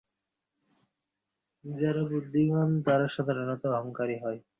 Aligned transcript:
যারা 1.65 2.01
বুদ্ধিমান, 2.09 2.69
তারা 2.85 3.05
সাধারণত 3.07 3.63
অহঙ্কারী 3.71 4.15
হয়। 4.23 4.39